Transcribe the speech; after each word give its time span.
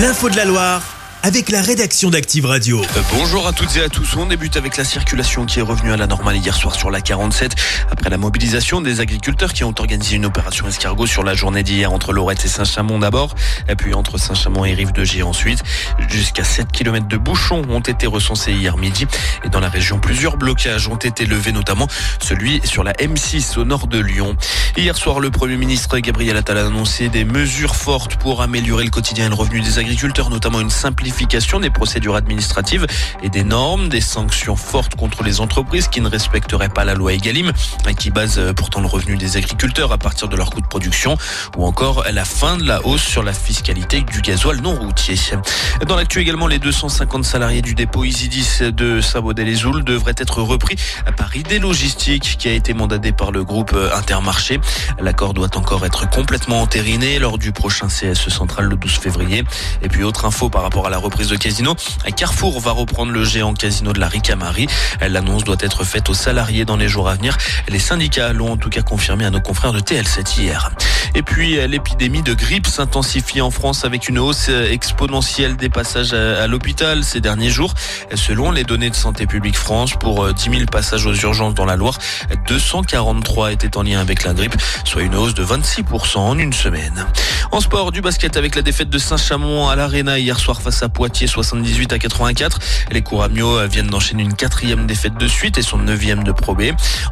L'info 0.00 0.30
de 0.30 0.36
la 0.36 0.46
Loire 0.46 0.89
avec 1.22 1.50
la 1.50 1.60
rédaction 1.60 2.08
d'Active 2.08 2.46
Radio. 2.46 2.80
Euh, 2.80 3.02
Bonjour 3.12 3.46
à 3.46 3.52
toutes 3.52 3.76
et 3.76 3.82
à 3.82 3.88
tous. 3.88 4.16
On 4.16 4.26
débute 4.26 4.56
avec 4.56 4.76
la 4.76 4.84
circulation 4.84 5.44
qui 5.44 5.58
est 5.58 5.62
revenue 5.62 5.92
à 5.92 5.96
la 5.96 6.06
normale 6.06 6.36
hier 6.36 6.56
soir 6.56 6.74
sur 6.74 6.90
la 6.90 7.00
47 7.00 7.54
après 7.90 8.08
la 8.08 8.16
mobilisation 8.16 8.80
des 8.80 9.00
agriculteurs 9.00 9.52
qui 9.52 9.64
ont 9.64 9.74
organisé 9.78 10.16
une 10.16 10.24
opération 10.24 10.66
escargot 10.66 11.06
sur 11.06 11.22
la 11.22 11.34
journée 11.34 11.62
d'hier 11.62 11.92
entre 11.92 12.12
Lorette 12.12 12.44
et 12.44 12.48
Saint-Chamond 12.48 13.00
d'abord, 13.00 13.34
et 13.68 13.76
puis 13.76 13.92
entre 13.92 14.18
Saint-Chamond 14.18 14.64
et 14.64 14.72
Rive 14.72 14.92
de 14.92 15.04
Gier 15.04 15.22
ensuite. 15.22 15.62
Jusqu'à 16.08 16.44
7 16.44 16.72
km 16.72 17.06
de 17.06 17.16
bouchons 17.18 17.62
ont 17.68 17.80
été 17.80 18.06
recensés 18.06 18.52
hier 18.52 18.78
midi 18.78 19.06
et 19.44 19.50
dans 19.50 19.60
la 19.60 19.68
région 19.68 19.98
plusieurs 19.98 20.38
blocages 20.38 20.88
ont 20.88 20.96
été 20.96 21.26
levés 21.26 21.52
notamment 21.52 21.88
celui 22.20 22.60
sur 22.64 22.82
la 22.82 22.92
M6 22.92 23.58
au 23.58 23.64
nord 23.64 23.88
de 23.88 23.98
Lyon. 23.98 24.36
Hier 24.76 24.96
soir, 24.96 25.20
le 25.20 25.30
Premier 25.30 25.56
ministre 25.56 25.98
Gabriel 25.98 26.36
Attal 26.36 26.56
a 26.56 26.66
annoncé 26.66 27.08
des 27.08 27.24
mesures 27.24 27.76
fortes 27.76 28.16
pour 28.16 28.40
améliorer 28.40 28.84
le 28.84 28.90
quotidien 28.90 29.26
et 29.26 29.28
le 29.28 29.34
revenu 29.34 29.60
des 29.60 29.78
agriculteurs, 29.78 30.30
notamment 30.30 30.60
une 30.60 30.70
simplification 30.70 31.09
des 31.60 31.70
procédures 31.70 32.14
administratives 32.14 32.86
et 33.22 33.28
des 33.28 33.44
normes, 33.44 33.88
des 33.88 34.00
sanctions 34.00 34.56
fortes 34.56 34.94
contre 34.94 35.22
les 35.22 35.40
entreprises 35.40 35.88
qui 35.88 36.00
ne 36.00 36.08
respecteraient 36.08 36.68
pas 36.68 36.84
la 36.84 36.94
loi 36.94 37.12
Egalim, 37.12 37.52
qui 37.98 38.10
base 38.10 38.38
euh, 38.38 38.52
pourtant 38.52 38.80
le 38.80 38.86
revenu 38.86 39.16
des 39.16 39.36
agriculteurs 39.36 39.92
à 39.92 39.98
partir 39.98 40.28
de 40.28 40.36
leur 40.36 40.50
coût 40.50 40.60
de 40.60 40.66
production, 40.66 41.16
ou 41.56 41.66
encore 41.66 42.04
la 42.12 42.24
fin 42.24 42.56
de 42.56 42.64
la 42.64 42.84
hausse 42.86 43.02
sur 43.02 43.22
la 43.22 43.32
fiscalité 43.32 44.02
du 44.02 44.20
gasoil 44.20 44.60
non 44.60 44.74
routier. 44.74 45.16
Dans 45.86 45.96
l'actu 45.96 46.20
également, 46.20 46.46
les 46.46 46.58
250 46.58 47.24
salariés 47.24 47.62
du 47.62 47.74
dépôt 47.74 48.04
Isidis 48.04 48.60
de 48.72 49.00
Sabaudet-les-Oules 49.00 49.84
devraient 49.84 50.14
être 50.16 50.42
repris 50.42 50.76
par 51.16 51.34
ID 51.34 51.60
Logistique, 51.60 52.36
qui 52.38 52.48
a 52.48 52.52
été 52.52 52.72
mandaté 52.72 53.12
par 53.12 53.32
le 53.32 53.44
groupe 53.44 53.76
Intermarché. 53.94 54.60
L'accord 55.00 55.34
doit 55.34 55.56
encore 55.56 55.84
être 55.84 56.08
complètement 56.08 56.60
entériné 56.62 57.18
lors 57.18 57.38
du 57.38 57.52
prochain 57.52 57.88
CSE 57.88 58.28
central 58.28 58.66
le 58.66 58.76
12 58.76 58.92
février. 58.92 59.44
Et 59.82 59.88
puis 59.88 60.02
autre 60.02 60.24
info 60.24 60.48
par 60.48 60.62
rapport 60.62 60.86
à 60.86 60.90
la 60.90 60.98
reprise 61.00 61.28
de 61.28 61.36
casino. 61.36 61.74
Carrefour 62.16 62.60
va 62.60 62.72
reprendre 62.72 63.12
le 63.12 63.24
géant 63.24 63.54
casino 63.54 63.92
de 63.92 64.00
la 64.00 64.08
Ricamari. 64.08 64.66
L'annonce 65.06 65.44
doit 65.44 65.56
être 65.60 65.84
faite 65.84 66.08
aux 66.08 66.14
salariés 66.14 66.64
dans 66.64 66.76
les 66.76 66.88
jours 66.88 67.08
à 67.08 67.14
venir. 67.14 67.36
Les 67.68 67.78
syndicats 67.78 68.32
l'ont 68.32 68.52
en 68.52 68.56
tout 68.56 68.70
cas 68.70 68.82
confirmé 68.82 69.24
à 69.24 69.30
nos 69.30 69.40
confrères 69.40 69.72
de 69.72 69.80
TL7 69.80 70.40
hier. 70.40 70.70
Et 71.14 71.22
puis 71.22 71.56
l'épidémie 71.66 72.22
de 72.22 72.34
grippe 72.34 72.66
s'intensifie 72.66 73.40
en 73.40 73.50
France 73.50 73.84
avec 73.84 74.08
une 74.08 74.18
hausse 74.18 74.48
exponentielle 74.48 75.56
des 75.56 75.68
passages 75.68 76.12
à 76.12 76.46
l'hôpital 76.46 77.04
ces 77.04 77.20
derniers 77.20 77.50
jours. 77.50 77.74
Selon 78.14 78.50
les 78.50 78.64
données 78.64 78.90
de 78.90 78.94
Santé 78.94 79.26
publique 79.26 79.56
France, 79.56 79.92
pour 79.98 80.32
10 80.32 80.50
000 80.50 80.64
passages 80.70 81.06
aux 81.06 81.14
urgences 81.14 81.54
dans 81.54 81.64
la 81.64 81.76
Loire, 81.76 81.98
243 82.46 83.52
étaient 83.52 83.76
en 83.76 83.82
lien 83.82 84.00
avec 84.00 84.24
la 84.24 84.34
grippe, 84.34 84.54
soit 84.84 85.02
une 85.02 85.14
hausse 85.14 85.34
de 85.34 85.44
26% 85.44 86.18
en 86.18 86.38
une 86.38 86.52
semaine. 86.52 87.06
En 87.52 87.60
sport, 87.60 87.90
du 87.90 88.00
basket 88.00 88.36
avec 88.36 88.54
la 88.54 88.62
défaite 88.62 88.90
de 88.90 88.98
Saint-Chamond 88.98 89.68
à 89.68 89.76
l'Arena 89.76 90.18
hier 90.18 90.38
soir 90.38 90.62
face 90.62 90.82
à 90.82 90.88
Poitiers 90.88 91.26
78 91.26 91.92
à 91.92 91.98
84. 91.98 92.58
Les 92.92 93.02
Couramio 93.02 93.66
viennent 93.66 93.88
d'enchaîner 93.88 94.22
une 94.22 94.34
quatrième 94.34 94.86
défaite 94.86 95.16
de 95.16 95.26
suite 95.26 95.58
et 95.58 95.62
son 95.62 95.78
neuvième 95.78 96.22
de 96.22 96.32
Pro 96.32 96.54
B. 96.54 96.62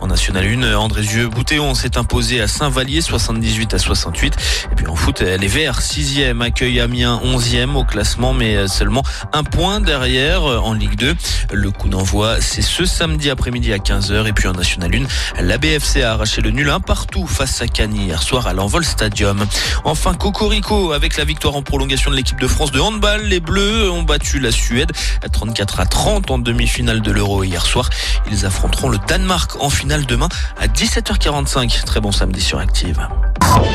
En 0.00 0.08
National 0.08 0.44
1, 0.44 0.76
Andrézieux 0.76 1.28
Boutéon 1.28 1.74
s'est 1.74 1.96
imposé 1.96 2.40
à 2.40 2.48
Saint-Vallier 2.48 3.00
78 3.00 3.74
à 3.74 3.78
68. 3.86 4.36
Et 4.72 4.74
puis 4.74 4.86
en 4.88 4.96
foot, 4.96 5.20
les 5.20 5.46
Verts 5.46 5.80
6e 5.80 6.42
accueillent 6.42 6.80
Amiens 6.80 7.20
11e 7.24 7.74
au 7.74 7.84
classement 7.84 8.34
mais 8.34 8.66
seulement 8.68 9.02
un 9.32 9.44
point 9.44 9.80
derrière 9.80 10.42
en 10.42 10.72
Ligue 10.72 10.96
2. 10.96 11.14
Le 11.52 11.70
coup 11.70 11.88
d'envoi 11.88 12.40
c'est 12.40 12.62
ce 12.62 12.84
samedi 12.84 13.30
après-midi 13.30 13.72
à 13.72 13.78
15h 13.78 14.26
et 14.26 14.32
puis 14.32 14.48
en 14.48 14.52
National 14.52 14.90
1, 15.36 15.42
la 15.42 15.58
BFC 15.58 16.02
a 16.02 16.12
arraché 16.12 16.40
le 16.40 16.50
nul 16.50 16.68
un 16.68 16.80
partout 16.80 17.26
face 17.26 17.62
à 17.62 17.68
Cagny 17.68 18.06
hier 18.06 18.22
soir 18.22 18.46
à 18.46 18.52
l'Envol 18.52 18.84
Stadium. 18.84 19.46
Enfin 19.84 20.14
Cocorico 20.14 20.92
avec 20.92 21.16
la 21.16 21.24
victoire 21.24 21.54
en 21.56 21.62
prolongation 21.62 22.10
de 22.10 22.16
l'équipe 22.16 22.40
de 22.40 22.48
France 22.48 22.72
de 22.72 22.80
handball, 22.80 23.22
les 23.22 23.40
Bleus 23.40 23.90
ont 23.90 24.02
battu 24.02 24.40
la 24.40 24.50
Suède 24.50 24.92
à 25.22 25.28
34 25.28 25.80
à 25.80 25.86
30 25.86 26.30
en 26.30 26.38
demi-finale 26.38 27.00
de 27.00 27.12
l'Euro 27.12 27.44
hier 27.44 27.64
soir. 27.64 27.90
Ils 28.30 28.44
affronteront 28.46 28.88
le 28.88 28.98
Danemark 29.06 29.60
en 29.60 29.70
finale 29.70 30.06
demain 30.06 30.28
à 30.58 30.66
17h45. 30.66 31.84
Très 31.84 32.00
bon 32.00 32.12
samedi 32.12 32.40
sur 32.40 32.58
Active. 32.58 33.06